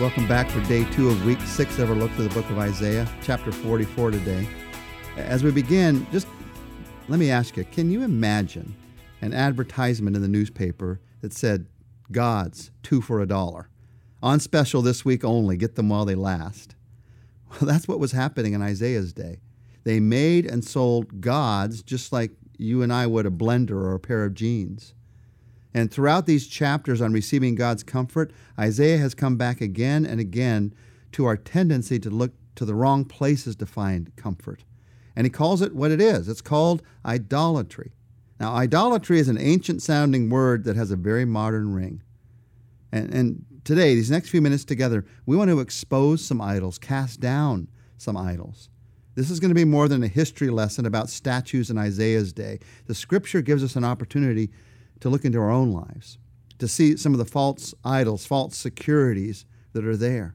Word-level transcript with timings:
Welcome 0.00 0.28
back 0.28 0.48
for 0.48 0.60
day 0.68 0.84
two 0.92 1.08
of 1.08 1.26
week 1.26 1.40
six 1.40 1.76
of 1.80 1.90
our 1.90 1.96
look 1.96 2.12
through 2.12 2.28
the 2.28 2.34
book 2.34 2.48
of 2.50 2.58
Isaiah, 2.58 3.08
chapter 3.20 3.50
44 3.50 4.12
today. 4.12 4.46
As 5.16 5.42
we 5.42 5.50
begin, 5.50 6.06
just 6.12 6.28
let 7.08 7.18
me 7.18 7.32
ask 7.32 7.56
you 7.56 7.64
can 7.64 7.90
you 7.90 8.04
imagine 8.04 8.76
an 9.22 9.34
advertisement 9.34 10.14
in 10.14 10.22
the 10.22 10.28
newspaper 10.28 11.00
that 11.20 11.32
said, 11.32 11.66
Gods, 12.12 12.70
two 12.84 13.00
for 13.00 13.20
a 13.20 13.26
dollar? 13.26 13.70
On 14.22 14.38
special 14.38 14.82
this 14.82 15.04
week 15.04 15.24
only, 15.24 15.56
get 15.56 15.74
them 15.74 15.88
while 15.88 16.04
they 16.04 16.14
last. 16.14 16.76
Well, 17.50 17.60
that's 17.62 17.88
what 17.88 17.98
was 17.98 18.12
happening 18.12 18.52
in 18.52 18.62
Isaiah's 18.62 19.12
day. 19.12 19.40
They 19.82 19.98
made 19.98 20.46
and 20.46 20.64
sold 20.64 21.20
gods 21.20 21.82
just 21.82 22.12
like 22.12 22.30
you 22.56 22.82
and 22.82 22.92
I 22.92 23.08
would 23.08 23.26
a 23.26 23.30
blender 23.30 23.70
or 23.72 23.94
a 23.94 24.00
pair 24.00 24.24
of 24.24 24.34
jeans. 24.34 24.94
And 25.78 25.92
throughout 25.92 26.26
these 26.26 26.48
chapters 26.48 27.00
on 27.00 27.12
receiving 27.12 27.54
God's 27.54 27.84
comfort, 27.84 28.32
Isaiah 28.58 28.98
has 28.98 29.14
come 29.14 29.36
back 29.36 29.60
again 29.60 30.04
and 30.04 30.18
again 30.18 30.74
to 31.12 31.24
our 31.24 31.36
tendency 31.36 32.00
to 32.00 32.10
look 32.10 32.32
to 32.56 32.64
the 32.64 32.74
wrong 32.74 33.04
places 33.04 33.54
to 33.54 33.66
find 33.66 34.10
comfort. 34.16 34.64
And 35.14 35.24
he 35.24 35.30
calls 35.30 35.62
it 35.62 35.76
what 35.76 35.92
it 35.92 36.00
is 36.00 36.28
it's 36.28 36.40
called 36.40 36.82
idolatry. 37.06 37.92
Now, 38.40 38.54
idolatry 38.54 39.20
is 39.20 39.28
an 39.28 39.38
ancient 39.38 39.80
sounding 39.80 40.30
word 40.30 40.64
that 40.64 40.74
has 40.74 40.90
a 40.90 40.96
very 40.96 41.24
modern 41.24 41.72
ring. 41.72 42.02
And, 42.90 43.14
and 43.14 43.46
today, 43.62 43.94
these 43.94 44.10
next 44.10 44.30
few 44.30 44.42
minutes 44.42 44.64
together, 44.64 45.06
we 45.26 45.36
want 45.36 45.48
to 45.48 45.60
expose 45.60 46.24
some 46.24 46.40
idols, 46.40 46.78
cast 46.78 47.20
down 47.20 47.68
some 47.98 48.16
idols. 48.16 48.68
This 49.14 49.30
is 49.30 49.38
going 49.38 49.50
to 49.50 49.54
be 49.54 49.64
more 49.64 49.86
than 49.86 50.02
a 50.02 50.08
history 50.08 50.50
lesson 50.50 50.86
about 50.86 51.08
statues 51.08 51.70
in 51.70 51.78
Isaiah's 51.78 52.32
day. 52.32 52.58
The 52.86 52.96
scripture 52.96 53.42
gives 53.42 53.62
us 53.62 53.76
an 53.76 53.84
opportunity 53.84 54.50
to 55.00 55.08
look 55.08 55.24
into 55.24 55.38
our 55.38 55.50
own 55.50 55.72
lives, 55.72 56.18
to 56.58 56.68
see 56.68 56.96
some 56.96 57.12
of 57.12 57.18
the 57.18 57.24
false 57.24 57.74
idols, 57.84 58.26
false 58.26 58.56
securities 58.56 59.44
that 59.72 59.84
are 59.84 59.96
there. 59.96 60.34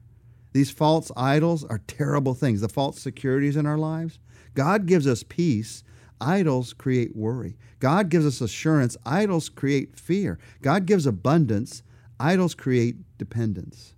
These 0.52 0.70
false 0.70 1.10
idols 1.16 1.64
are 1.64 1.80
terrible 1.86 2.34
things, 2.34 2.60
the 2.60 2.68
false 2.68 3.00
securities 3.00 3.56
in 3.56 3.66
our 3.66 3.78
lives. 3.78 4.18
God 4.54 4.86
gives 4.86 5.06
us 5.06 5.24
peace. 5.24 5.82
Idols 6.20 6.72
create 6.72 7.16
worry. 7.16 7.56
God 7.80 8.08
gives 8.08 8.24
us 8.24 8.40
assurance. 8.40 8.96
Idols 9.04 9.48
create 9.48 9.98
fear. 9.98 10.38
God 10.62 10.86
gives 10.86 11.06
abundance. 11.06 11.82
Idols 12.20 12.54
create 12.54 12.96
dependence. 13.18 13.94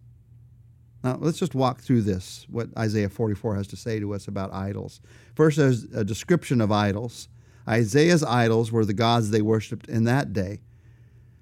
Now, 1.04 1.18
let's 1.20 1.38
just 1.38 1.54
walk 1.54 1.82
through 1.82 2.02
this, 2.02 2.46
what 2.50 2.68
Isaiah 2.76 3.10
44 3.10 3.54
has 3.56 3.68
to 3.68 3.76
say 3.76 4.00
to 4.00 4.14
us 4.14 4.26
about 4.26 4.52
idols. 4.52 5.00
First, 5.34 5.58
there's 5.58 5.84
a 5.84 6.02
description 6.02 6.60
of 6.60 6.72
idols. 6.72 7.28
Isaiah's 7.68 8.22
idols 8.22 8.70
were 8.70 8.84
the 8.84 8.94
gods 8.94 9.30
they 9.30 9.42
worshiped 9.42 9.88
in 9.88 10.04
that 10.04 10.32
day. 10.32 10.60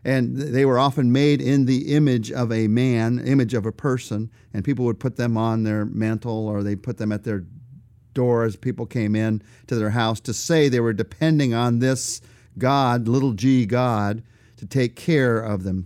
And 0.05 0.36
they 0.36 0.66
were 0.66 0.78
often 0.78 1.12
made 1.12 1.41
in 1.41 1.64
the 1.64 1.94
image 1.94 2.31
of 2.31 2.53
a 2.53 2.69
man, 2.69 3.19
image 3.20 3.55
of 3.55 3.64
a 3.64 3.72
person, 3.72 4.31
and 4.53 4.64
people 4.64 4.84
would 4.84 5.00
put 5.00 5.16
them 5.16 5.36
on 5.36 5.62
their 5.62 5.86
mantle 5.86 6.47
or 6.47 6.62
they 6.62 6.77
put 6.77 6.98
them 6.98 7.11
at 7.11 7.25
their 7.25 7.44
door 8.12 8.44
as 8.44 8.55
people 8.55 8.86
came 8.86 9.16
in 9.16 9.42
to 9.66 9.77
their 9.77 9.91
house 9.91 10.20
to 10.20 10.34
say 10.34 10.69
they 10.69 10.81
were 10.81 10.92
depending 10.92 11.55
on 11.55 11.78
this 11.78 12.20
God, 12.59 13.09
little 13.09 13.33
g 13.33 13.66
God, 13.66 14.22
to 14.59 14.66
take 14.66 14.94
care 14.94 15.41
of 15.41 15.64
them, 15.64 15.84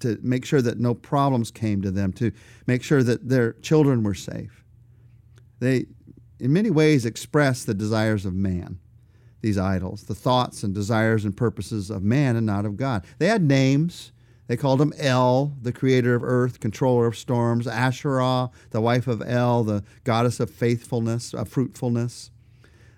to 0.00 0.18
make 0.22 0.44
sure 0.44 0.62
that 0.62 0.78
no 0.78 0.94
problems 0.94 1.50
came 1.50 1.82
to 1.82 1.90
them, 1.90 2.12
to 2.12 2.32
make 2.66 2.82
sure 2.82 3.02
that 3.02 3.28
their 3.28 3.54
children 3.54 4.02
were 4.02 4.14
safe. 4.14 4.62
They, 5.58 5.86
in 6.38 6.52
many 6.52 6.70
ways, 6.70 7.04
express 7.04 7.64
the 7.64 7.74
desires 7.74 8.24
of 8.24 8.34
man 8.34 8.78
these 9.44 9.58
idols, 9.58 10.04
the 10.04 10.14
thoughts 10.14 10.62
and 10.62 10.74
desires 10.74 11.24
and 11.24 11.36
purposes 11.36 11.90
of 11.90 12.02
man 12.02 12.34
and 12.34 12.46
not 12.46 12.64
of 12.64 12.78
God. 12.78 13.04
They 13.18 13.26
had 13.26 13.42
names. 13.42 14.10
They 14.46 14.56
called 14.56 14.80
him 14.80 14.94
El, 14.98 15.54
the 15.60 15.72
creator 15.72 16.14
of 16.14 16.24
earth, 16.24 16.60
controller 16.60 17.06
of 17.06 17.16
storms, 17.16 17.66
Asherah, 17.66 18.50
the 18.70 18.80
wife 18.80 19.06
of 19.06 19.22
El, 19.22 19.64
the 19.64 19.84
goddess 20.02 20.40
of 20.40 20.50
faithfulness, 20.50 21.34
of 21.34 21.48
fruitfulness, 21.48 22.30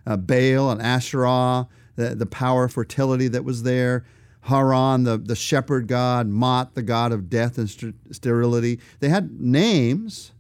uh, 0.06 0.16
Baal 0.16 0.70
and 0.70 0.80
Asherah, 0.80 1.66
the, 1.96 2.14
the 2.14 2.26
power 2.26 2.64
of 2.64 2.72
fertility 2.72 3.26
that 3.28 3.44
was 3.44 3.64
there, 3.64 4.04
Haran, 4.42 5.02
the, 5.02 5.18
the 5.18 5.36
shepherd 5.36 5.88
god, 5.88 6.28
Mot, 6.28 6.74
the 6.74 6.82
god 6.82 7.10
of 7.10 7.28
death 7.28 7.58
and 7.58 7.68
sterility. 8.12 8.78
They 9.00 9.08
had 9.08 9.40
names, 9.40 10.30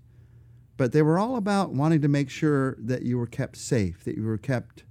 but 0.76 0.92
they 0.92 1.02
were 1.02 1.18
all 1.18 1.34
about 1.34 1.72
wanting 1.72 2.02
to 2.02 2.08
make 2.08 2.30
sure 2.30 2.76
that 2.78 3.02
you 3.02 3.18
were 3.18 3.26
kept 3.26 3.56
safe, 3.56 4.04
that 4.04 4.16
you 4.16 4.24
were 4.24 4.38
kept 4.38 4.84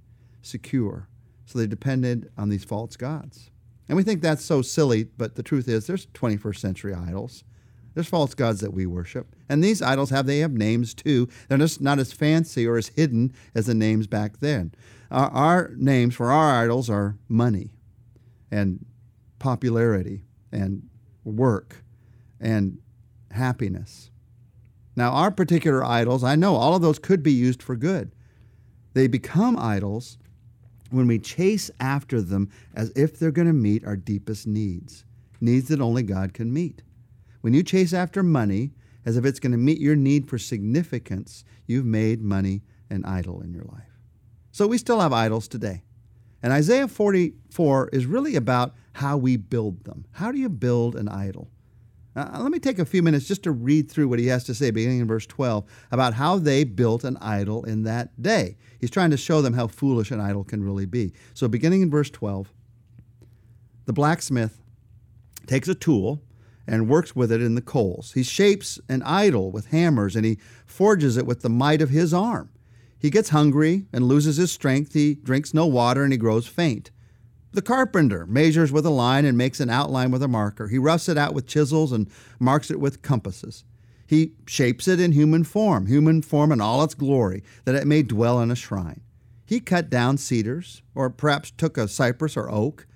secure. 0.46 1.08
So 1.44 1.58
they 1.58 1.66
depended 1.66 2.30
on 2.36 2.48
these 2.48 2.64
false 2.64 2.96
gods. 2.96 3.50
And 3.88 3.96
we 3.96 4.02
think 4.02 4.20
that's 4.20 4.44
so 4.44 4.62
silly, 4.62 5.04
but 5.04 5.36
the 5.36 5.42
truth 5.42 5.68
is 5.68 5.86
there's 5.86 6.06
21st 6.06 6.58
century 6.58 6.94
idols. 6.94 7.44
There's 7.94 8.08
false 8.08 8.34
gods 8.34 8.60
that 8.60 8.74
we 8.74 8.84
worship. 8.84 9.34
And 9.48 9.64
these 9.64 9.80
idols 9.80 10.10
have 10.10 10.26
they 10.26 10.40
have 10.40 10.52
names 10.52 10.92
too. 10.92 11.28
They're 11.48 11.56
just 11.56 11.80
not 11.80 11.98
as 11.98 12.12
fancy 12.12 12.66
or 12.66 12.76
as 12.76 12.88
hidden 12.88 13.32
as 13.54 13.66
the 13.66 13.74
names 13.74 14.06
back 14.06 14.40
then. 14.40 14.72
Our, 15.10 15.30
our 15.30 15.70
names 15.76 16.14
for 16.14 16.30
our 16.30 16.62
idols 16.62 16.90
are 16.90 17.16
money 17.28 17.70
and 18.50 18.84
popularity 19.38 20.24
and 20.52 20.88
work 21.24 21.84
and 22.40 22.78
happiness. 23.30 24.10
Now, 24.94 25.12
our 25.12 25.30
particular 25.30 25.84
idols, 25.84 26.24
I 26.24 26.36
know 26.36 26.56
all 26.56 26.74
of 26.74 26.82
those 26.82 26.98
could 26.98 27.22
be 27.22 27.32
used 27.32 27.62
for 27.62 27.76
good. 27.76 28.12
They 28.94 29.06
become 29.06 29.58
idols 29.58 30.18
when 30.90 31.06
we 31.06 31.18
chase 31.18 31.70
after 31.80 32.20
them 32.20 32.50
as 32.74 32.92
if 32.96 33.18
they're 33.18 33.30
going 33.30 33.48
to 33.48 33.52
meet 33.52 33.84
our 33.84 33.96
deepest 33.96 34.46
needs, 34.46 35.04
needs 35.40 35.68
that 35.68 35.80
only 35.80 36.02
God 36.02 36.34
can 36.34 36.52
meet. 36.52 36.82
When 37.40 37.54
you 37.54 37.62
chase 37.62 37.92
after 37.92 38.22
money 38.22 38.72
as 39.04 39.16
if 39.16 39.24
it's 39.24 39.40
going 39.40 39.52
to 39.52 39.58
meet 39.58 39.78
your 39.78 39.96
need 39.96 40.28
for 40.28 40.38
significance, 40.38 41.44
you've 41.66 41.86
made 41.86 42.20
money 42.20 42.62
an 42.90 43.04
idol 43.04 43.40
in 43.40 43.52
your 43.52 43.64
life. 43.64 44.00
So 44.50 44.66
we 44.66 44.78
still 44.78 45.00
have 45.00 45.12
idols 45.12 45.48
today. 45.48 45.84
And 46.42 46.52
Isaiah 46.52 46.88
44 46.88 47.90
is 47.92 48.06
really 48.06 48.36
about 48.36 48.74
how 48.92 49.16
we 49.16 49.36
build 49.36 49.84
them. 49.84 50.06
How 50.12 50.32
do 50.32 50.38
you 50.38 50.48
build 50.48 50.96
an 50.96 51.08
idol? 51.08 51.50
Uh, 52.16 52.38
let 52.40 52.50
me 52.50 52.58
take 52.58 52.78
a 52.78 52.84
few 52.86 53.02
minutes 53.02 53.28
just 53.28 53.42
to 53.42 53.52
read 53.52 53.90
through 53.90 54.08
what 54.08 54.18
he 54.18 54.26
has 54.28 54.42
to 54.44 54.54
say, 54.54 54.70
beginning 54.70 55.00
in 55.00 55.06
verse 55.06 55.26
12, 55.26 55.66
about 55.90 56.14
how 56.14 56.38
they 56.38 56.64
built 56.64 57.04
an 57.04 57.18
idol 57.20 57.62
in 57.64 57.82
that 57.82 58.22
day. 58.22 58.56
He's 58.80 58.90
trying 58.90 59.10
to 59.10 59.18
show 59.18 59.42
them 59.42 59.52
how 59.52 59.66
foolish 59.66 60.10
an 60.10 60.20
idol 60.20 60.42
can 60.42 60.64
really 60.64 60.86
be. 60.86 61.12
So, 61.34 61.46
beginning 61.46 61.82
in 61.82 61.90
verse 61.90 62.08
12, 62.08 62.54
the 63.84 63.92
blacksmith 63.92 64.62
takes 65.46 65.68
a 65.68 65.74
tool 65.74 66.22
and 66.66 66.88
works 66.88 67.14
with 67.14 67.30
it 67.30 67.42
in 67.42 67.54
the 67.54 67.60
coals. 67.60 68.14
He 68.14 68.22
shapes 68.22 68.80
an 68.88 69.02
idol 69.02 69.52
with 69.52 69.66
hammers 69.66 70.16
and 70.16 70.24
he 70.24 70.38
forges 70.64 71.18
it 71.18 71.26
with 71.26 71.42
the 71.42 71.50
might 71.50 71.82
of 71.82 71.90
his 71.90 72.14
arm. 72.14 72.50
He 72.98 73.10
gets 73.10 73.28
hungry 73.28 73.84
and 73.92 74.08
loses 74.08 74.38
his 74.38 74.50
strength. 74.50 74.94
He 74.94 75.14
drinks 75.14 75.52
no 75.52 75.66
water 75.66 76.02
and 76.02 76.12
he 76.12 76.18
grows 76.18 76.46
faint. 76.46 76.90
The 77.52 77.62
carpenter 77.62 78.26
measures 78.26 78.72
with 78.72 78.84
a 78.84 78.90
line 78.90 79.24
and 79.24 79.38
makes 79.38 79.60
an 79.60 79.70
outline 79.70 80.10
with 80.10 80.22
a 80.22 80.28
marker. 80.28 80.68
He 80.68 80.78
roughs 80.78 81.08
it 81.08 81.16
out 81.16 81.34
with 81.34 81.46
chisels 81.46 81.92
and 81.92 82.10
marks 82.38 82.70
it 82.70 82.80
with 82.80 83.02
compasses. 83.02 83.64
He 84.06 84.32
shapes 84.46 84.86
it 84.86 85.00
in 85.00 85.12
human 85.12 85.42
form, 85.44 85.86
human 85.86 86.22
form 86.22 86.52
in 86.52 86.60
all 86.60 86.84
its 86.84 86.94
glory, 86.94 87.42
that 87.64 87.74
it 87.74 87.86
may 87.86 88.02
dwell 88.02 88.40
in 88.40 88.50
a 88.50 88.56
shrine. 88.56 89.00
He 89.44 89.60
cut 89.60 89.90
down 89.90 90.18
cedars, 90.18 90.82
or 90.94 91.08
perhaps 91.08 91.50
took 91.50 91.78
a 91.78 91.88
cypress 91.88 92.36
or 92.36 92.50
oak. 92.50 92.86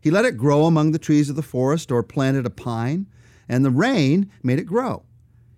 He 0.00 0.10
let 0.10 0.24
it 0.24 0.36
grow 0.36 0.64
among 0.64 0.92
the 0.92 0.98
trees 0.98 1.30
of 1.30 1.36
the 1.36 1.42
forest, 1.42 1.90
or 1.90 2.02
planted 2.02 2.46
a 2.46 2.50
pine, 2.50 3.06
and 3.48 3.64
the 3.64 3.70
rain 3.70 4.30
made 4.42 4.58
it 4.58 4.64
grow. 4.64 5.04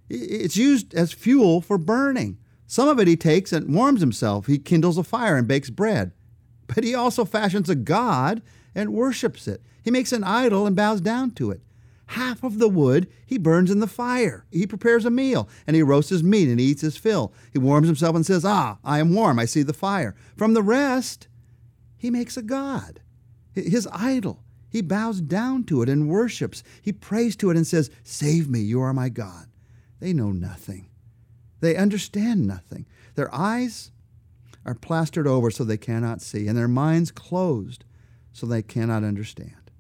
It's 0.09 0.57
used 0.57 0.95
as 0.95 1.13
fuel 1.13 1.61
for 1.61 1.79
burning. 1.79 2.39
Some 2.67 2.89
of 2.89 2.99
it 2.99 3.09
he 3.09 3.17
takes 3.17 3.53
and 3.53 3.75
warms 3.75 4.01
himself. 4.01 4.47
He 4.47 4.59
kindles 4.59 4.99
a 4.99 5.05
fire 5.05 5.37
and 5.37 5.49
bakes 5.49 5.71
bread 5.71 6.13
but 6.67 6.85
he 6.85 6.95
also 6.95 7.25
fashions 7.25 7.69
a 7.69 7.75
god 7.75 8.43
and 8.75 8.93
worships 8.93 9.47
it. 9.47 9.63
He 9.83 9.91
makes 9.91 10.13
an 10.13 10.25
idol 10.25 10.67
and 10.67 10.77
bows 10.77 11.01
down 11.01 11.33
to 11.33 11.51
it. 11.51 11.61
Half 12.07 12.43
of 12.43 12.59
the 12.59 12.69
wood 12.69 13.09
he 13.25 13.39
burns 13.39 13.71
in 13.71 13.81
the 13.81 13.87
fire. 13.87 14.45
He 14.51 14.67
prepares 14.67 15.05
a 15.05 15.11
meal 15.11 15.49
and 15.67 15.75
he 15.75 15.83
roasts 15.83 16.11
his 16.11 16.23
meat 16.23 16.49
and 16.49 16.61
he 16.61 16.67
eats 16.67 16.83
his 16.83 16.97
fill. 16.97 17.33
He 17.53 17.59
warms 17.59 17.87
himself 17.87 18.15
and 18.15 18.27
says, 18.27 18.45
Ah, 18.45 18.79
I 18.85 18.99
am 18.99 19.15
warm. 19.15 19.39
I 19.39 19.47
see 19.47 19.63
the 19.63 19.73
fire. 19.73 20.15
From 20.37 20.55
the 20.55 20.63
rest, 20.63 21.29
he 21.97 22.11
makes 22.11 22.37
a 22.37 22.43
god, 22.43 23.01
his 23.55 23.89
idol. 23.93 24.43
He 24.69 24.83
bows 24.83 25.21
down 25.21 25.65
to 25.65 25.83
it 25.83 25.89
and 25.89 26.09
worships. 26.09 26.63
He 26.81 26.93
prays 26.93 27.37
to 27.37 27.51
it 27.51 27.57
and 27.57 27.67
says, 27.67 27.91
Save 28.03 28.49
me, 28.49 28.61
you 28.61 28.81
are 28.81 28.95
my 28.95 29.09
God. 29.09 29.47
They 30.01 30.13
know 30.13 30.33
nothing. 30.33 30.89
They 31.61 31.77
understand 31.77 32.47
nothing. 32.47 32.87
Their 33.15 33.33
eyes 33.35 33.93
are 34.65 34.75
plastered 34.75 35.27
over 35.27 35.51
so 35.51 35.65
they 35.65 35.77
cannot 35.77 36.21
see, 36.21 36.47
and 36.47 36.57
their 36.57 36.69
minds 36.69 37.11
closed 37.11 37.85
so 38.33 38.47
they 38.47 38.63
cannot 38.63 39.05
understand. 39.05 39.71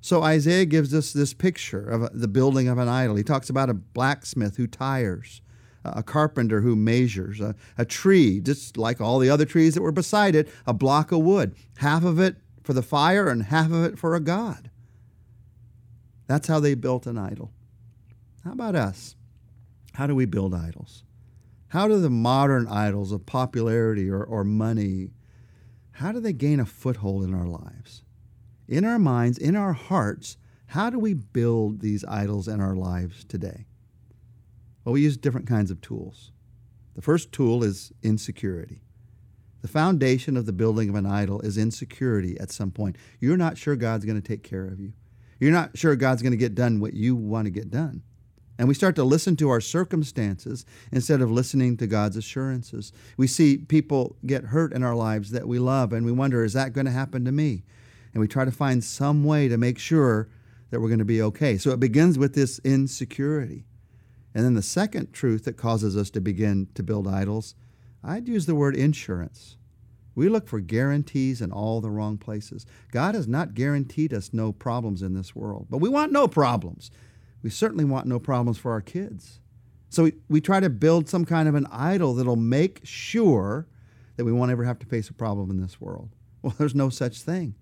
So 0.00 0.22
Isaiah 0.22 0.66
gives 0.66 0.92
us 0.92 1.12
this 1.12 1.32
picture 1.32 1.88
of 1.88 2.20
the 2.20 2.28
building 2.28 2.68
of 2.68 2.76
an 2.76 2.88
idol. 2.88 3.16
He 3.16 3.22
talks 3.22 3.48
about 3.48 3.70
a 3.70 3.74
blacksmith 3.74 4.56
who 4.56 4.66
tires, 4.66 5.40
a 5.82 6.02
carpenter 6.02 6.60
who 6.60 6.76
measures, 6.76 7.40
a, 7.40 7.54
a, 7.78 7.86
tree, 7.86 8.40
just 8.40 8.76
like 8.76 9.00
all 9.00 9.18
the 9.18 9.30
other 9.30 9.46
trees 9.46 9.74
that 9.74 9.82
were 9.82 9.92
beside 9.92 10.34
it, 10.34 10.48
a 10.66 10.74
block 10.74 11.10
of 11.10 11.20
wood, 11.20 11.54
half 11.76 12.04
of 12.04 12.18
it 12.20 12.36
for 12.62 12.74
the 12.74 12.82
fire 12.82 13.28
and 13.28 13.44
half 13.44 13.70
of 13.70 13.84
it 13.84 13.98
for 13.98 14.14
a 14.14 14.20
god. 14.20 14.70
That's 16.26 16.48
how 16.48 16.60
they 16.60 16.74
built 16.74 17.06
an 17.06 17.18
idol. 17.18 17.52
How 18.44 18.52
about 18.52 18.74
us? 18.74 19.16
How 19.94 20.06
do 20.06 20.14
we 20.14 20.26
build 20.26 20.54
idols? 20.54 21.02
How 21.74 21.88
do 21.88 22.00
the 22.00 22.08
modern 22.08 22.68
idols 22.68 23.10
of 23.10 23.26
popularity 23.26 24.08
or, 24.08 24.22
or 24.22 24.44
money, 24.44 25.10
how 25.90 26.12
do 26.12 26.20
they 26.20 26.32
gain 26.32 26.60
a 26.60 26.64
foothold 26.64 27.24
in 27.24 27.34
our 27.34 27.48
lives? 27.48 28.04
In 28.68 28.84
our 28.84 29.00
minds, 29.00 29.38
in 29.38 29.56
our 29.56 29.72
hearts, 29.72 30.36
how 30.66 30.88
do 30.88 31.00
we 31.00 31.14
build 31.14 31.80
these 31.80 32.04
idols 32.04 32.46
in 32.46 32.60
our 32.60 32.76
lives 32.76 33.24
today? 33.24 33.66
Well, 34.84 34.92
we 34.92 35.00
use 35.00 35.16
different 35.16 35.48
kinds 35.48 35.72
of 35.72 35.80
tools. 35.80 36.30
The 36.94 37.02
first 37.02 37.32
tool 37.32 37.64
is 37.64 37.90
insecurity. 38.04 38.82
The 39.62 39.66
foundation 39.66 40.36
of 40.36 40.46
the 40.46 40.52
building 40.52 40.88
of 40.88 40.94
an 40.94 41.06
idol 41.06 41.40
is 41.40 41.58
insecurity 41.58 42.38
at 42.38 42.52
some 42.52 42.70
point. 42.70 42.94
You're 43.18 43.36
not 43.36 43.58
sure 43.58 43.74
God's 43.74 44.04
going 44.04 44.22
to 44.22 44.28
take 44.28 44.44
care 44.44 44.68
of 44.68 44.78
you. 44.78 44.92
You're 45.40 45.50
not 45.50 45.76
sure 45.76 45.96
God's 45.96 46.22
going 46.22 46.30
to 46.30 46.36
get 46.36 46.54
done 46.54 46.78
what 46.78 46.94
you 46.94 47.16
want 47.16 47.46
to 47.46 47.50
get 47.50 47.68
done. 47.68 48.04
And 48.58 48.68
we 48.68 48.74
start 48.74 48.94
to 48.96 49.04
listen 49.04 49.36
to 49.36 49.50
our 49.50 49.60
circumstances 49.60 50.64
instead 50.92 51.20
of 51.20 51.30
listening 51.30 51.76
to 51.78 51.86
God's 51.86 52.16
assurances. 52.16 52.92
We 53.16 53.26
see 53.26 53.58
people 53.58 54.16
get 54.24 54.44
hurt 54.44 54.72
in 54.72 54.84
our 54.84 54.94
lives 54.94 55.30
that 55.32 55.48
we 55.48 55.58
love, 55.58 55.92
and 55.92 56.06
we 56.06 56.12
wonder, 56.12 56.44
is 56.44 56.52
that 56.52 56.72
going 56.72 56.86
to 56.86 56.92
happen 56.92 57.24
to 57.24 57.32
me? 57.32 57.64
And 58.12 58.20
we 58.20 58.28
try 58.28 58.44
to 58.44 58.52
find 58.52 58.84
some 58.84 59.24
way 59.24 59.48
to 59.48 59.58
make 59.58 59.78
sure 59.78 60.28
that 60.70 60.80
we're 60.80 60.88
going 60.88 61.00
to 61.00 61.04
be 61.04 61.22
okay. 61.22 61.58
So 61.58 61.70
it 61.70 61.80
begins 61.80 62.16
with 62.16 62.34
this 62.34 62.60
insecurity. 62.64 63.64
And 64.34 64.44
then 64.44 64.54
the 64.54 64.62
second 64.62 65.12
truth 65.12 65.44
that 65.44 65.56
causes 65.56 65.96
us 65.96 66.10
to 66.10 66.20
begin 66.20 66.68
to 66.74 66.82
build 66.82 67.08
idols, 67.08 67.54
I'd 68.02 68.28
use 68.28 68.46
the 68.46 68.54
word 68.54 68.76
insurance. 68.76 69.56
We 70.14 70.28
look 70.28 70.46
for 70.46 70.60
guarantees 70.60 71.40
in 71.40 71.50
all 71.50 71.80
the 71.80 71.90
wrong 71.90 72.18
places. 72.18 72.66
God 72.92 73.16
has 73.16 73.26
not 73.26 73.54
guaranteed 73.54 74.12
us 74.12 74.32
no 74.32 74.52
problems 74.52 75.02
in 75.02 75.14
this 75.14 75.34
world, 75.34 75.66
but 75.70 75.78
we 75.78 75.88
want 75.88 76.12
no 76.12 76.28
problems. 76.28 76.90
We 77.44 77.50
certainly 77.50 77.84
want 77.84 78.06
no 78.06 78.18
problems 78.18 78.56
for 78.56 78.72
our 78.72 78.80
kids. 78.80 79.38
So 79.90 80.04
we, 80.04 80.14
we 80.30 80.40
try 80.40 80.60
to 80.60 80.70
build 80.70 81.10
some 81.10 81.26
kind 81.26 81.46
of 81.46 81.54
an 81.54 81.66
idol 81.70 82.14
that'll 82.14 82.36
make 82.36 82.80
sure 82.84 83.68
that 84.16 84.24
we 84.24 84.32
won't 84.32 84.50
ever 84.50 84.64
have 84.64 84.78
to 84.78 84.86
face 84.86 85.10
a 85.10 85.12
problem 85.12 85.50
in 85.50 85.60
this 85.60 85.80
world. 85.80 86.08
Well, 86.44 86.54
there's 86.58 86.74
no 86.74 86.90
such 86.90 87.22
thing. 87.22 87.54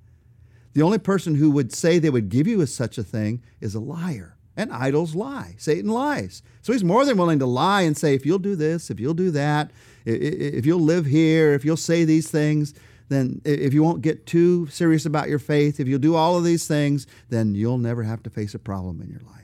The 0.72 0.82
only 0.82 0.98
person 0.98 1.36
who 1.36 1.52
would 1.52 1.72
say 1.72 2.00
they 2.00 2.10
would 2.10 2.30
give 2.30 2.48
you 2.48 2.60
a, 2.62 2.66
such 2.66 2.98
a 2.98 3.04
thing 3.04 3.40
is 3.60 3.76
a 3.76 3.80
liar. 3.80 4.36
And 4.56 4.72
idols 4.72 5.14
lie. 5.14 5.54
Satan 5.56 5.88
lies. 5.88 6.42
So 6.62 6.72
he's 6.72 6.82
more 6.82 7.04
than 7.04 7.16
willing 7.16 7.38
to 7.38 7.46
lie 7.46 7.82
and 7.82 7.96
say, 7.96 8.12
if 8.12 8.26
you'll 8.26 8.40
do 8.40 8.56
this, 8.56 8.90
if 8.90 8.98
you'll 8.98 9.14
do 9.14 9.30
that, 9.30 9.70
if 10.04 10.66
you'll 10.66 10.80
live 10.80 11.06
here, 11.06 11.54
if 11.54 11.64
you'll 11.64 11.76
say 11.76 12.04
these 12.04 12.28
things, 12.28 12.74
then 13.08 13.40
if 13.44 13.72
you 13.72 13.84
won't 13.84 14.02
get 14.02 14.26
too 14.26 14.66
serious 14.66 15.06
about 15.06 15.28
your 15.28 15.38
faith, 15.38 15.78
if 15.78 15.86
you'll 15.86 16.00
do 16.00 16.16
all 16.16 16.36
of 16.36 16.42
these 16.42 16.66
things, 16.66 17.06
then 17.28 17.54
you'll 17.54 17.78
never 17.78 18.02
have 18.02 18.24
to 18.24 18.30
face 18.30 18.52
a 18.52 18.58
problem 18.58 19.00
in 19.00 19.08
your 19.08 19.20
life. 19.20 19.41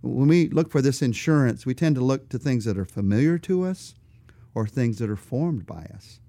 When 0.00 0.28
we 0.28 0.48
look 0.48 0.70
for 0.70 0.80
this 0.80 1.02
insurance, 1.02 1.66
we 1.66 1.74
tend 1.74 1.96
to 1.96 2.04
look 2.04 2.28
to 2.28 2.38
things 2.38 2.64
that 2.64 2.78
are 2.78 2.84
familiar 2.84 3.38
to 3.38 3.64
us 3.64 3.94
or 4.54 4.66
things 4.66 4.98
that 4.98 5.10
are 5.10 5.16
formed 5.16 5.66
by 5.66 5.90
us. 5.94 6.20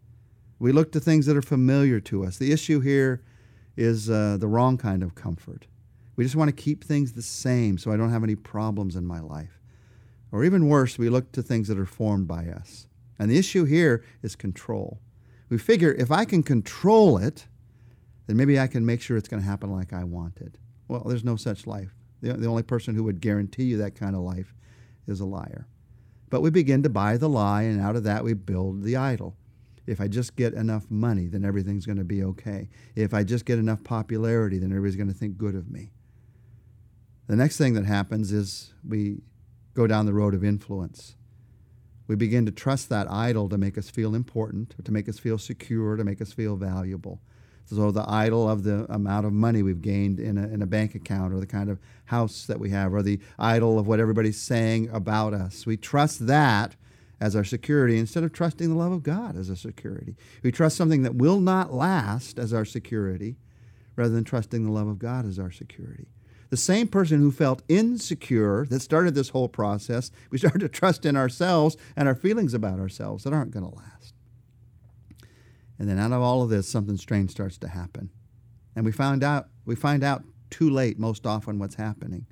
We 0.58 0.72
look 0.72 0.92
to 0.94 1.00
things 1.00 1.26
that 1.28 1.38
are 1.38 1.42
familiar 1.42 2.00
to 2.02 2.26
us. 2.26 2.38
The 2.38 2.52
issue 2.52 2.80
here 2.80 3.24
is 3.78 4.10
uh, 4.10 4.38
the 4.40 4.48
wrong 4.48 4.78
kind 4.78 5.04
of 5.04 5.16
comfort. 5.16 5.68
We 6.16 6.26
just 6.26 6.36
want 6.36 6.50
to 6.50 6.64
keep 6.64 6.84
things 6.84 7.14
the 7.14 7.22
same 7.22 7.78
so 7.78 7.92
I 7.92 7.98
don't 7.98 8.12
have 8.12 8.24
any 8.24 8.36
problems 8.36 8.96
in 8.96 9.06
my 9.06 9.22
life. 9.22 9.62
Or 10.32 10.44
even 10.44 10.68
worse, 10.68 10.98
we 10.98 11.10
look 11.10 11.32
to 11.32 11.42
things 11.42 11.68
that 11.70 11.80
are 11.80 11.86
formed 11.86 12.28
by 12.28 12.48
us. 12.48 12.88
And 13.18 13.32
the 13.32 13.38
issue 13.38 13.66
here 13.66 14.04
is 14.22 14.36
control. 14.36 15.00
We 15.50 15.58
figure 15.58 15.94
if 15.94 16.12
I 16.12 16.26
can 16.26 16.44
control 16.44 17.18
it, 17.18 17.48
then 18.28 18.38
maybe 18.38 18.60
I 18.60 18.68
can 18.68 18.86
make 18.86 19.02
sure 19.02 19.18
it's 19.18 19.30
going 19.30 19.42
to 19.42 19.50
happen 19.50 19.72
like 19.72 19.94
I 19.94 20.04
want 20.04 20.38
it. 20.38 20.58
Well, 20.88 21.04
there's 21.06 21.24
no 21.24 21.36
such 21.36 21.66
life. 21.66 21.96
The, 22.22 22.34
the 22.34 22.48
only 22.48 22.64
person 22.64 22.96
who 22.96 23.04
would 23.04 23.22
guarantee 23.22 23.64
you 23.64 23.78
that 23.78 23.96
kind 23.96 24.16
of 24.16 24.22
life 24.22 24.54
is 25.08 25.20
a 25.20 25.26
liar. 25.26 25.68
But 26.30 26.42
we 26.42 26.50
begin 26.50 26.84
to 26.84 26.90
buy 26.90 27.18
the 27.18 27.30
lie, 27.30 27.64
and 27.64 27.82
out 27.82 27.96
of 27.96 28.04
that 28.04 28.24
we 28.24 28.34
build 28.34 28.84
the 28.84 28.96
idol. 28.96 29.36
If 29.88 30.00
I 30.00 30.08
just 30.08 30.36
get 30.36 30.54
enough 30.54 30.86
money, 30.90 31.26
then 31.26 31.44
everything's 31.44 31.86
going 31.86 31.98
to 31.98 32.04
be 32.04 32.24
okay. 32.24 32.70
If 32.96 33.14
I 33.14 33.24
just 33.24 33.46
get 33.46 33.58
enough 33.58 33.84
popularity, 33.84 34.60
then 34.60 34.70
everybody's 34.70 34.96
going 34.96 35.08
to 35.08 35.14
think 35.14 35.38
good 35.38 35.56
of 35.56 35.72
me. 35.72 35.92
The 37.26 37.36
next 37.36 37.58
thing 37.58 37.74
that 37.74 37.86
happens 37.86 38.32
is 38.32 38.74
we 38.88 39.22
go 39.74 39.88
down 39.88 40.06
the 40.06 40.14
road 40.14 40.36
of 40.36 40.44
influence. 40.44 41.16
We 42.08 42.16
begin 42.16 42.46
to 42.46 42.52
trust 42.52 42.90
that 42.90 43.10
idol 43.10 43.50
to 43.50 43.58
make 43.58 43.78
us 43.78 43.90
feel 43.90 44.16
important, 44.16 44.76
to 44.84 44.92
make 44.92 45.08
us 45.08 45.20
feel 45.20 45.38
secure, 45.38 45.96
to 45.96 46.04
make 46.04 46.22
us 46.22 46.34
feel 46.34 46.56
valuable. 46.56 47.22
So 47.70 47.92
the 47.92 48.10
idol 48.10 48.50
of 48.50 48.64
the 48.64 48.92
amount 48.92 49.28
of 49.28 49.34
money 49.34 49.62
we've 49.62 49.82
gained 49.82 50.20
in 50.20 50.38
a, 50.38 50.48
in 50.48 50.62
a 50.62 50.66
bank 50.66 50.96
account 50.96 51.34
or 51.34 51.40
the 51.40 51.46
kind 51.46 51.70
of 51.70 51.80
house 52.06 52.46
that 52.48 52.60
we 52.60 52.72
have 52.72 52.94
or 52.94 53.04
the 53.04 53.20
idol 53.38 53.78
of 53.78 53.88
what 53.88 54.00
everybody's 54.00 54.42
saying 54.42 54.90
about 54.92 55.36
us. 55.36 55.68
We 55.68 55.78
trust 55.78 56.26
that 56.26 56.76
as 57.22 57.36
our 57.36 57.44
security 57.44 57.98
instead 57.98 58.24
of 58.24 58.34
trusting 58.34 58.70
the 58.70 58.76
love 58.76 58.92
of 58.92 59.04
God 59.04 59.38
as 59.38 59.50
a 59.50 59.56
security. 59.56 60.16
We 60.42 60.52
trust 60.52 60.78
something 60.78 61.04
that 61.04 61.16
will 61.16 61.40
not 61.40 61.72
last 61.72 62.40
as 62.40 62.54
our 62.54 62.66
security 62.66 63.36
rather 63.96 64.14
than 64.14 64.24
trusting 64.24 64.64
the 64.64 64.72
love 64.72 64.88
of 64.88 64.98
God 64.98 65.26
as 65.26 65.38
our 65.38 65.52
security. 65.52 66.08
The 66.50 66.58
same 66.58 66.88
person 66.88 67.20
who 67.20 67.32
felt 67.32 67.62
insecure 67.68 68.66
that 68.66 68.80
started 68.80 69.14
this 69.14 69.30
whole 69.30 69.50
process, 69.50 70.10
we 70.32 70.38
started 70.40 70.60
to 70.60 70.70
trust 70.70 71.06
in 71.06 71.16
ourselves 71.16 71.78
and 71.96 72.08
our 72.08 72.16
feelings 72.16 72.54
about 72.54 72.80
ourselves 72.80 73.26
that 73.26 73.34
aren't 73.34 73.52
going 73.52 73.70
to 73.70 73.76
last. 73.76 73.99
And 75.80 75.88
then 75.88 75.98
out 75.98 76.12
of 76.12 76.22
all 76.22 76.44
of 76.44 76.50
this, 76.50 76.68
something 76.68 76.98
strange 76.98 77.32
starts 77.32 77.58
to 77.60 77.70
happen. 77.70 78.10
And 78.76 78.86
we 78.86 78.92
find 78.92 79.24
out, 79.24 79.48
we 79.66 79.76
find 79.76 80.04
out 80.04 80.24
too 80.50 80.70
late 80.70 81.00
most 81.00 81.26
often 81.26 81.58
what's 81.58 81.76
happening. 81.76 82.26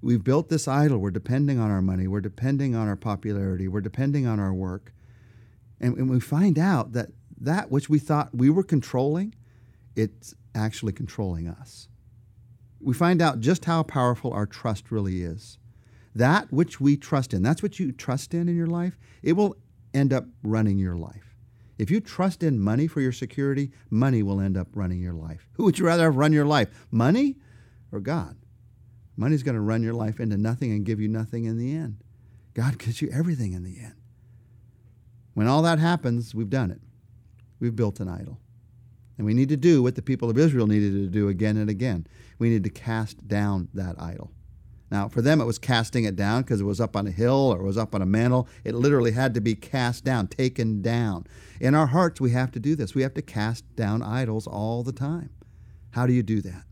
We've 0.00 0.22
built 0.22 0.48
this 0.48 0.66
idol. 0.66 0.98
We're 0.98 1.10
depending 1.10 1.58
on 1.58 1.70
our 1.70 1.82
money. 1.82 2.06
We're 2.06 2.20
depending 2.20 2.74
on 2.74 2.88
our 2.88 2.96
popularity. 2.96 3.68
We're 3.68 3.80
depending 3.80 4.26
on 4.26 4.40
our 4.40 4.54
work. 4.54 4.94
And, 5.80 5.96
and 5.96 6.08
we 6.08 6.20
find 6.20 6.58
out 6.58 6.92
that 6.92 7.08
that 7.40 7.70
which 7.70 7.88
we 7.88 7.98
thought 7.98 8.34
we 8.34 8.48
were 8.48 8.62
controlling, 8.62 9.34
it's 9.96 10.34
actually 10.54 10.92
controlling 10.92 11.48
us. 11.48 11.88
We 12.80 12.94
find 12.94 13.20
out 13.20 13.40
just 13.40 13.64
how 13.64 13.82
powerful 13.82 14.32
our 14.32 14.46
trust 14.46 14.90
really 14.90 15.22
is. 15.22 15.58
That 16.14 16.52
which 16.52 16.80
we 16.80 16.96
trust 16.96 17.34
in, 17.34 17.42
that's 17.42 17.62
what 17.62 17.78
you 17.78 17.92
trust 17.92 18.34
in 18.34 18.48
in 18.48 18.56
your 18.56 18.66
life, 18.66 18.98
it 19.22 19.34
will 19.34 19.56
end 19.92 20.12
up 20.12 20.26
running 20.42 20.78
your 20.78 20.96
life. 20.96 21.29
If 21.80 21.90
you 21.90 21.98
trust 21.98 22.42
in 22.42 22.60
money 22.60 22.86
for 22.86 23.00
your 23.00 23.10
security, 23.10 23.70
money 23.88 24.22
will 24.22 24.38
end 24.38 24.58
up 24.58 24.68
running 24.74 25.00
your 25.00 25.14
life. 25.14 25.48
Who 25.54 25.64
would 25.64 25.78
you 25.78 25.86
rather 25.86 26.04
have 26.04 26.16
run 26.16 26.30
your 26.30 26.44
life, 26.44 26.68
money 26.90 27.36
or 27.90 28.00
God? 28.00 28.36
Money's 29.16 29.42
going 29.42 29.54
to 29.54 29.62
run 29.62 29.82
your 29.82 29.94
life 29.94 30.20
into 30.20 30.36
nothing 30.36 30.72
and 30.72 30.84
give 30.84 31.00
you 31.00 31.08
nothing 31.08 31.46
in 31.46 31.56
the 31.56 31.74
end. 31.74 31.96
God 32.52 32.76
gives 32.78 33.00
you 33.00 33.08
everything 33.10 33.54
in 33.54 33.64
the 33.64 33.78
end. 33.78 33.94
When 35.32 35.46
all 35.46 35.62
that 35.62 35.78
happens, 35.78 36.34
we've 36.34 36.50
done 36.50 36.70
it. 36.70 36.82
We've 37.60 37.74
built 37.74 37.98
an 37.98 38.10
idol. 38.10 38.38
And 39.16 39.26
we 39.26 39.32
need 39.32 39.48
to 39.48 39.56
do 39.56 39.82
what 39.82 39.94
the 39.94 40.02
people 40.02 40.28
of 40.28 40.36
Israel 40.36 40.66
needed 40.66 40.92
to 40.92 41.06
do 41.06 41.28
again 41.28 41.56
and 41.56 41.70
again. 41.70 42.06
We 42.38 42.50
need 42.50 42.64
to 42.64 42.70
cast 42.70 43.26
down 43.26 43.68
that 43.72 43.98
idol. 43.98 44.32
Now, 44.90 45.08
for 45.08 45.22
them, 45.22 45.40
it 45.40 45.44
was 45.44 45.58
casting 45.58 46.04
it 46.04 46.16
down 46.16 46.42
because 46.42 46.60
it 46.60 46.64
was 46.64 46.80
up 46.80 46.96
on 46.96 47.06
a 47.06 47.12
hill 47.12 47.52
or 47.52 47.60
it 47.60 47.64
was 47.64 47.78
up 47.78 47.94
on 47.94 48.02
a 48.02 48.06
mantle. 48.06 48.48
It 48.64 48.74
literally 48.74 49.12
had 49.12 49.34
to 49.34 49.40
be 49.40 49.54
cast 49.54 50.04
down, 50.04 50.26
taken 50.26 50.82
down. 50.82 51.26
In 51.60 51.74
our 51.74 51.86
hearts, 51.86 52.20
we 52.20 52.30
have 52.32 52.50
to 52.52 52.60
do 52.60 52.74
this. 52.74 52.94
We 52.94 53.02
have 53.02 53.14
to 53.14 53.22
cast 53.22 53.64
down 53.76 54.02
idols 54.02 54.46
all 54.48 54.82
the 54.82 54.92
time. 54.92 55.30
How 55.90 56.06
do 56.06 56.12
you 56.12 56.24
do 56.24 56.40
that? 56.42 56.64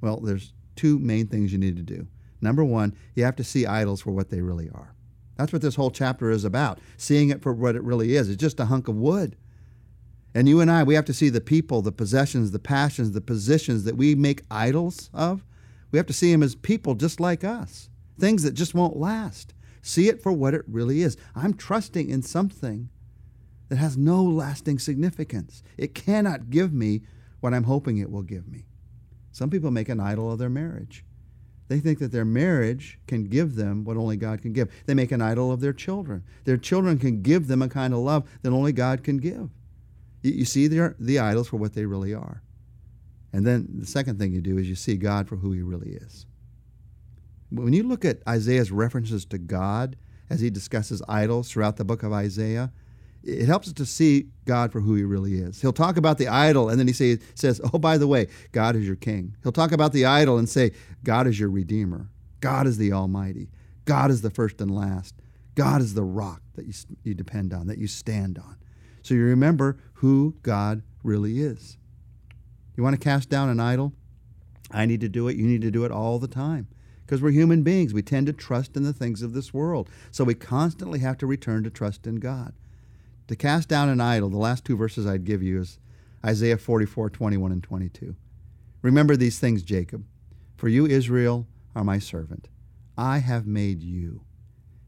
Well, 0.00 0.18
there's 0.20 0.52
two 0.76 0.98
main 0.98 1.26
things 1.26 1.52
you 1.52 1.58
need 1.58 1.76
to 1.76 1.82
do. 1.82 2.06
Number 2.40 2.64
one, 2.64 2.94
you 3.14 3.24
have 3.24 3.36
to 3.36 3.44
see 3.44 3.66
idols 3.66 4.00
for 4.00 4.12
what 4.12 4.30
they 4.30 4.40
really 4.40 4.70
are. 4.70 4.94
That's 5.36 5.52
what 5.52 5.62
this 5.62 5.74
whole 5.74 5.90
chapter 5.90 6.30
is 6.30 6.44
about, 6.44 6.78
seeing 6.96 7.30
it 7.30 7.42
for 7.42 7.52
what 7.52 7.74
it 7.74 7.82
really 7.82 8.14
is. 8.14 8.28
It's 8.28 8.40
just 8.40 8.60
a 8.60 8.66
hunk 8.66 8.88
of 8.88 8.96
wood. 8.96 9.36
And 10.34 10.48
you 10.48 10.60
and 10.60 10.70
I, 10.70 10.84
we 10.84 10.94
have 10.94 11.04
to 11.06 11.12
see 11.12 11.28
the 11.28 11.40
people, 11.40 11.82
the 11.82 11.92
possessions, 11.92 12.52
the 12.52 12.58
passions, 12.58 13.12
the 13.12 13.20
positions 13.20 13.84
that 13.84 13.96
we 13.96 14.14
make 14.14 14.42
idols 14.50 15.10
of 15.12 15.44
we 15.90 15.98
have 15.98 16.06
to 16.06 16.12
see 16.12 16.32
Him 16.32 16.42
as 16.42 16.54
people 16.54 16.94
just 16.94 17.20
like 17.20 17.44
us, 17.44 17.88
things 18.18 18.42
that 18.42 18.54
just 18.54 18.74
won't 18.74 18.96
last. 18.96 19.54
See 19.82 20.08
it 20.08 20.22
for 20.22 20.32
what 20.32 20.54
it 20.54 20.62
really 20.66 21.02
is. 21.02 21.16
I'm 21.34 21.54
trusting 21.54 22.10
in 22.10 22.22
something 22.22 22.90
that 23.68 23.76
has 23.76 23.96
no 23.96 24.22
lasting 24.22 24.78
significance. 24.78 25.62
It 25.78 25.94
cannot 25.94 26.50
give 26.50 26.72
me 26.72 27.02
what 27.40 27.54
I'm 27.54 27.64
hoping 27.64 27.98
it 27.98 28.10
will 28.10 28.22
give 28.22 28.46
me. 28.46 28.66
Some 29.32 29.48
people 29.48 29.70
make 29.70 29.88
an 29.88 30.00
idol 30.00 30.30
of 30.30 30.38
their 30.38 30.50
marriage. 30.50 31.04
They 31.68 31.78
think 31.78 32.00
that 32.00 32.10
their 32.10 32.24
marriage 32.24 32.98
can 33.06 33.24
give 33.24 33.54
them 33.54 33.84
what 33.84 33.96
only 33.96 34.16
God 34.16 34.42
can 34.42 34.52
give. 34.52 34.68
They 34.86 34.94
make 34.94 35.12
an 35.12 35.22
idol 35.22 35.52
of 35.52 35.60
their 35.60 35.72
children. 35.72 36.24
Their 36.44 36.56
children 36.56 36.98
can 36.98 37.22
give 37.22 37.46
them 37.46 37.62
a 37.62 37.68
kind 37.68 37.94
of 37.94 38.00
love 38.00 38.28
that 38.42 38.52
only 38.52 38.72
God 38.72 39.04
can 39.04 39.18
give. 39.18 39.50
You 40.22 40.44
see 40.44 40.66
the 40.66 41.18
idols 41.18 41.48
for 41.48 41.58
what 41.58 41.74
they 41.74 41.86
really 41.86 42.12
are. 42.12 42.42
And 43.32 43.46
then 43.46 43.68
the 43.78 43.86
second 43.86 44.18
thing 44.18 44.32
you 44.32 44.40
do 44.40 44.58
is 44.58 44.68
you 44.68 44.74
see 44.74 44.96
God 44.96 45.28
for 45.28 45.36
who 45.36 45.52
he 45.52 45.62
really 45.62 45.92
is. 45.92 46.26
When 47.50 47.72
you 47.72 47.82
look 47.82 48.04
at 48.04 48.18
Isaiah's 48.28 48.70
references 48.70 49.24
to 49.26 49.38
God 49.38 49.96
as 50.28 50.40
he 50.40 50.50
discusses 50.50 51.02
idols 51.08 51.50
throughout 51.50 51.76
the 51.76 51.84
book 51.84 52.02
of 52.02 52.12
Isaiah, 52.12 52.72
it 53.22 53.46
helps 53.46 53.68
us 53.68 53.74
to 53.74 53.86
see 53.86 54.28
God 54.46 54.72
for 54.72 54.80
who 54.80 54.94
he 54.94 55.04
really 55.04 55.34
is. 55.34 55.60
He'll 55.60 55.72
talk 55.72 55.96
about 55.96 56.18
the 56.18 56.28
idol 56.28 56.68
and 56.70 56.78
then 56.78 56.86
he 56.86 56.92
say, 56.92 57.18
says, 57.34 57.60
Oh, 57.72 57.78
by 57.78 57.98
the 57.98 58.06
way, 58.06 58.28
God 58.52 58.76
is 58.76 58.86
your 58.86 58.96
king. 58.96 59.36
He'll 59.42 59.52
talk 59.52 59.72
about 59.72 59.92
the 59.92 60.06
idol 60.06 60.38
and 60.38 60.48
say, 60.48 60.72
God 61.04 61.26
is 61.26 61.38
your 61.38 61.50
redeemer. 61.50 62.08
God 62.40 62.66
is 62.66 62.78
the 62.78 62.92
Almighty. 62.92 63.50
God 63.84 64.10
is 64.10 64.22
the 64.22 64.30
first 64.30 64.60
and 64.60 64.74
last. 64.74 65.14
God 65.54 65.82
is 65.82 65.94
the 65.94 66.04
rock 66.04 66.40
that 66.54 66.66
you, 66.66 66.72
you 67.02 67.14
depend 67.14 67.52
on, 67.52 67.66
that 67.66 67.78
you 67.78 67.86
stand 67.86 68.38
on. 68.38 68.56
So 69.02 69.14
you 69.14 69.24
remember 69.24 69.78
who 69.94 70.36
God 70.42 70.82
really 71.02 71.40
is. 71.40 71.76
You 72.80 72.84
want 72.84 72.98
to 72.98 73.04
cast 73.04 73.28
down 73.28 73.50
an 73.50 73.60
idol? 73.60 73.92
I 74.70 74.86
need 74.86 75.02
to 75.02 75.08
do 75.10 75.28
it. 75.28 75.36
You 75.36 75.46
need 75.46 75.60
to 75.60 75.70
do 75.70 75.84
it 75.84 75.90
all 75.90 76.18
the 76.18 76.26
time. 76.26 76.66
Because 77.04 77.20
we're 77.20 77.30
human 77.30 77.62
beings. 77.62 77.92
We 77.92 78.00
tend 78.00 78.26
to 78.28 78.32
trust 78.32 78.74
in 78.74 78.84
the 78.84 78.94
things 78.94 79.20
of 79.20 79.34
this 79.34 79.52
world. 79.52 79.90
So 80.10 80.24
we 80.24 80.32
constantly 80.32 81.00
have 81.00 81.18
to 81.18 81.26
return 81.26 81.62
to 81.64 81.68
trust 81.68 82.06
in 82.06 82.14
God. 82.14 82.54
To 83.28 83.36
cast 83.36 83.68
down 83.68 83.90
an 83.90 84.00
idol, 84.00 84.30
the 84.30 84.38
last 84.38 84.64
two 84.64 84.78
verses 84.78 85.06
I'd 85.06 85.26
give 85.26 85.42
you 85.42 85.60
is 85.60 85.78
Isaiah 86.24 86.56
44, 86.56 87.10
21 87.10 87.52
and 87.52 87.62
22. 87.62 88.16
Remember 88.80 89.14
these 89.14 89.38
things, 89.38 89.62
Jacob. 89.62 90.06
For 90.56 90.70
you, 90.70 90.86
Israel, 90.86 91.46
are 91.76 91.84
my 91.84 91.98
servant. 91.98 92.48
I 92.96 93.18
have 93.18 93.46
made 93.46 93.82
you. 93.82 94.22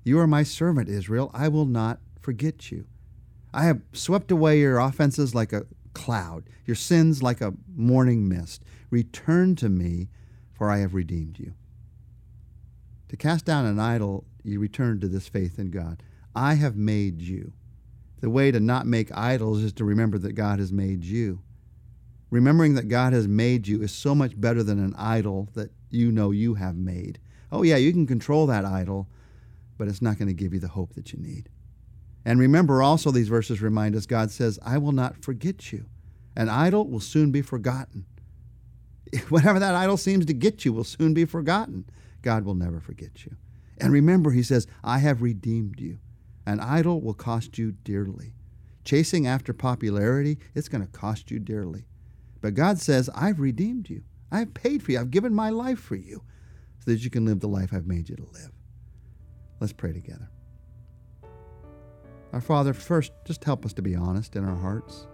You 0.03 0.19
are 0.19 0.27
my 0.27 0.45
servant, 0.45 0.89
Israel. 0.89 1.31
I 1.35 1.49
will 1.49 1.67
not 1.67 2.01
forget 2.23 2.73
you. 2.73 2.87
I 3.53 3.65
have 3.65 3.83
swept 3.93 4.31
away 4.31 4.61
your 4.61 4.79
offenses 4.79 5.35
like 5.35 5.53
a 5.53 5.67
cloud, 5.95 6.45
your 6.67 6.75
sins 6.75 7.23
like 7.23 7.41
a 7.41 7.55
morning 7.75 8.29
mist. 8.29 8.63
Return 8.91 9.57
to 9.57 9.69
me, 9.69 10.09
for 10.53 10.71
I 10.71 10.79
have 10.79 10.95
redeemed 10.95 11.39
you. 11.39 11.55
To 13.09 13.17
cast 13.17 13.45
down 13.45 13.67
an 13.67 13.79
idol, 13.79 14.25
you 14.43 14.59
return 14.59 15.01
to 15.01 15.09
this 15.09 15.29
faith 15.29 15.59
in 15.59 15.71
God. 15.71 16.03
I 16.35 16.55
have 16.55 16.77
made 16.77 17.21
you. 17.21 17.53
The 18.21 18.31
way 18.31 18.51
to 18.51 18.61
not 18.61 18.87
make 18.87 19.15
idols 19.17 19.63
is 19.63 19.73
to 19.75 19.85
remember 19.85 20.17
that 20.19 20.33
God 20.33 20.59
has 20.59 20.73
made 20.73 21.05
you. 21.05 21.43
Remembering 22.31 22.75
that 22.75 22.89
God 22.89 23.13
has 23.13 23.29
made 23.29 23.69
you 23.69 23.83
is 23.83 23.93
so 23.93 24.15
much 24.15 24.41
better 24.41 24.63
than 24.63 24.79
an 24.79 24.95
idol 24.97 25.49
that 25.55 25.71
you 25.91 26.11
know 26.11 26.31
you 26.31 26.55
have 26.55 26.77
made. 26.77 27.19
Oh, 27.51 27.63
yeah, 27.63 27.77
you 27.77 27.93
can 27.93 28.07
control 28.07 28.47
that 28.47 28.65
idol, 28.65 29.09
but 29.77 29.89
it's 29.89 30.01
not 30.01 30.19
going 30.19 30.29
to 30.29 30.35
give 30.35 30.55
you 30.55 30.61
the 30.61 30.69
hope 30.69 30.95
that 30.95 31.13
you 31.13 31.19
need. 31.19 31.51
And 32.25 32.39
remember 32.39 32.83
also, 32.83 33.11
these 33.11 33.29
verses 33.29 33.61
remind 33.61 33.97
us 33.97 34.07
God 34.07 34.31
says, 34.31 34.59
I 34.65 34.79
will 34.79 34.93
not 34.93 35.23
forget 35.23 35.73
you. 35.73 35.87
An 36.37 36.49
idol 36.49 36.87
will 36.87 37.01
soon 37.01 37.31
be 37.31 37.43
forgotten. 37.43 38.07
Whatever 39.29 39.59
that 39.59 39.75
idol 39.75 39.97
seems 39.97 40.27
to 40.27 40.33
get 40.33 40.65
you 40.65 40.73
will 40.73 40.85
soon 40.85 41.15
be 41.15 41.25
forgotten. 41.25 41.85
God 42.23 42.45
will 42.45 42.55
never 42.55 42.81
forget 42.81 43.25
you. 43.25 43.37
And 43.81 43.93
remember, 43.93 44.31
he 44.31 44.43
says, 44.43 44.67
I 44.85 44.99
have 44.99 45.23
redeemed 45.23 45.81
you. 45.81 45.99
An 46.47 46.61
idol 46.61 47.01
will 47.01 47.15
cost 47.15 47.59
you 47.59 47.73
dearly. 47.73 48.35
Chasing 48.85 49.27
after 49.27 49.53
popularity, 49.53 50.39
it's 50.55 50.69
going 50.69 50.85
to 50.85 50.93
cost 50.93 51.31
you 51.31 51.39
dearly. 51.39 51.87
But 52.41 52.55
God 52.55 52.79
says, 52.79 53.11
I've 53.15 53.41
redeemed 53.41 53.89
you. 53.89 54.03
I've 54.31 54.55
paid 54.55 54.83
for 54.83 54.93
you. 54.93 55.01
I've 55.01 55.11
given 55.11 55.35
my 55.35 55.51
life 55.51 55.79
for 55.79 55.95
you 55.95 56.23
so 56.81 56.91
that 56.91 57.05
you 57.05 57.11
can 57.11 57.25
live 57.25 57.41
the 57.41 57.49
life 57.49 57.73
I've 57.73 57.87
made 57.87 58.09
you 58.09 58.17
to 58.17 58.27
live. 58.33 58.51
Let's 59.61 59.73
pray 59.73 59.93
together. 59.93 60.29
Our 62.33 62.41
Father, 62.41 62.73
first, 62.73 63.13
just 63.25 63.45
help 63.45 63.67
us 63.67 63.73
to 63.75 63.83
be 63.83 63.95
honest 63.95 64.37
in 64.37 64.45
our 64.45 64.57
hearts, 64.57 65.07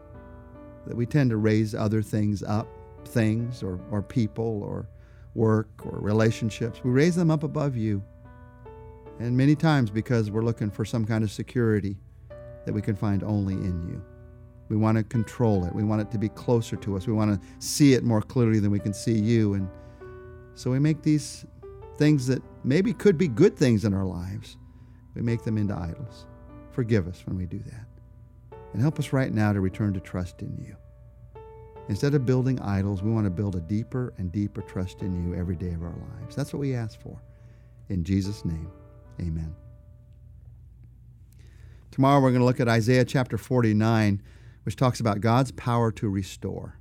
that 0.87 0.97
we 0.97 1.05
tend 1.05 1.31
to 1.31 1.37
raise 1.37 1.75
other 1.75 2.01
things 2.01 2.43
up, 2.45 2.69
things 3.05 3.63
or, 3.63 3.81
or 3.91 4.03
people 4.03 4.63
or 4.63 4.89
work 5.35 5.69
or 5.85 5.99
relationships. 5.99 6.81
We 6.85 6.91
raise 6.91 7.17
them 7.17 7.31
up 7.31 7.43
above 7.43 7.77
you. 7.77 8.03
And 9.19 9.37
many 9.37 9.57
times 9.57 9.91
because 9.91 10.31
we're 10.31 10.45
looking 10.45 10.71
for 10.71 10.85
some 10.85 11.05
kind 11.05 11.25
of 11.25 11.31
security 11.33 11.97
that 12.65 12.73
we 12.73 12.81
can 12.81 12.95
find 12.95 13.25
only 13.25 13.55
in 13.55 13.89
you. 13.89 14.01
We 14.69 14.77
want 14.77 14.99
to 14.99 15.03
control 15.03 15.65
it. 15.65 15.75
We 15.75 15.83
want 15.83 16.03
it 16.03 16.11
to 16.13 16.19
be 16.19 16.29
closer 16.29 16.77
to 16.77 16.97
us. 16.97 17.07
We 17.07 17.15
want 17.15 17.41
to 17.41 17.49
see 17.59 17.95
it 17.95 18.05
more 18.05 18.23
clearly 18.23 18.61
than 18.61 18.71
we 18.71 18.79
can 18.79 18.93
see 18.93 19.19
you. 19.19 19.55
And 19.55 19.69
so 20.55 20.71
we 20.71 20.79
make 20.79 21.03
these 21.03 21.47
things 21.97 22.29
that 22.29 22.43
maybe 22.63 22.93
could 22.93 23.19
be 23.19 23.27
good 23.27 23.57
things 23.57 23.85
in 23.85 23.93
our 23.93 24.05
lives, 24.05 24.57
we 25.15 25.23
make 25.23 25.43
them 25.43 25.59
into 25.59 25.75
idols. 25.75 26.27
Forgive 26.79 27.09
us 27.09 27.27
when 27.27 27.37
we 27.37 27.45
do 27.45 27.59
that. 27.59 28.57
And 28.73 28.81
help 28.81 29.01
us 29.01 29.13
right 29.13 29.35
now 29.35 29.53
to 29.53 29.61
return 29.61 29.93
to 29.95 29.99
trust 29.99 30.43
in 30.43 30.57
you. 30.65 30.77
Instead 31.89 32.15
of 32.15 32.25
building 32.25 32.61
idols, 32.61 33.03
we 33.03 33.11
want 33.11 33.27
to 33.27 33.31
build 33.31 33.57
a 33.57 33.61
deeper 33.61 34.15
and 34.17 34.31
deeper 34.31 34.63
trust 34.63 35.03
in 35.03 35.13
you 35.13 35.35
every 35.35 35.57
day 35.57 35.73
of 35.73 35.83
our 35.83 35.97
lives. 36.21 36.37
That's 36.37 36.53
what 36.53 36.61
we 36.61 36.77
ask 36.77 37.01
for. 37.01 37.21
In 37.89 38.05
Jesus' 38.05 38.45
name, 38.45 38.71
amen. 39.21 39.57
Tomorrow 41.91 42.21
we're 42.21 42.31
going 42.31 42.43
to 42.43 42.47
look 42.47 42.61
at 42.61 42.69
Isaiah 42.69 43.05
chapter 43.05 43.37
49, 43.37 44.23
which 44.63 44.77
talks 44.77 45.01
about 45.01 45.21
God's 45.21 45.51
power 45.51 45.91
to 45.91 46.09
restore. 46.09 46.79